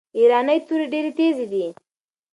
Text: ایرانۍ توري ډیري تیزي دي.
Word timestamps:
ایرانۍ 0.19 0.59
توري 0.67 0.85
ډیري 0.93 1.11
تیزي 1.17 1.45
دي. 1.51 1.65